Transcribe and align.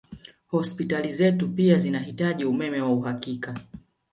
Hospitali 0.47 1.11
zetu 1.11 1.49
pia 1.51 1.77
zinahitaji 1.77 2.45
umeme 2.45 2.81
wa 2.81 2.89
uhakika 2.93 3.55